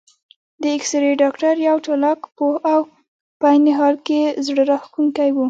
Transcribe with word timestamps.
د 0.61 0.63
اېکسرې 0.75 1.11
ډاکټر 1.21 1.53
یو 1.67 1.77
چالاک، 1.85 2.19
پوه 2.35 2.55
او 2.73 2.81
په 3.39 3.45
عین 3.53 3.65
حال 3.77 3.95
کې 4.07 4.19
زړه 4.45 4.63
راښکونکی 4.71 5.29
و. 5.31 5.37